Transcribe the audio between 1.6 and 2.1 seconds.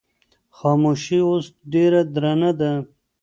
ډېره